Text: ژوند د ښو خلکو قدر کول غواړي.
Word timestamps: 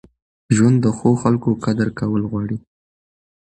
ژوند 0.55 0.77
د 0.81 0.85
ښو 0.97 1.09
خلکو 1.21 1.49
قدر 1.63 1.87
کول 1.99 2.23
غواړي. 2.31 2.57